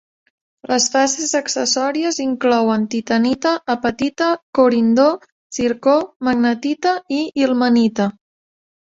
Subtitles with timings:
[0.69, 4.29] Les fases accessòries inclouen titanita, apatita,
[4.61, 5.05] corindó,
[5.59, 5.95] zircó,
[6.29, 8.09] magnetita i ilmenita.